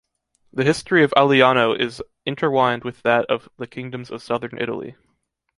The 0.51 0.63
history 0.63 1.03
of 1.03 1.11
Aliano 1.15 1.79
is 1.79 2.01
intertwined 2.25 2.83
with 2.83 3.03
that 3.03 3.25
of 3.25 3.49
the 3.59 3.67
kingdoms 3.67 4.09
of 4.09 4.23
Southern 4.23 4.59
Italy. 4.59 4.95